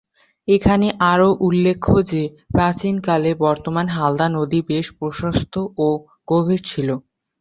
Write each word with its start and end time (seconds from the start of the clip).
এখানে 0.47 0.87
আরো 1.11 1.29
উল্লেখ্য 1.41 1.93
যে, 2.11 2.21
প্রাচীন 2.51 2.95
কালে 3.07 3.31
বর্তমান 3.43 3.85
হালদা 3.95 4.27
নদী 4.31 4.59
বেশ 4.69 4.85
প্রশস্ত 4.97 5.53
ও 5.79 5.87
গভীর 6.27 6.61
ছিল। 6.65 6.89